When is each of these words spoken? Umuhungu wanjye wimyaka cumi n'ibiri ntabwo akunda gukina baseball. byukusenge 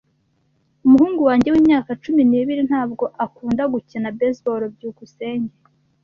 Umuhungu 0.85 1.21
wanjye 1.27 1.49
wimyaka 1.53 1.91
cumi 2.03 2.21
n'ibiri 2.29 2.61
ntabwo 2.69 3.05
akunda 3.25 3.63
gukina 3.73 4.07
baseball. 4.17 4.61
byukusenge 4.75 5.53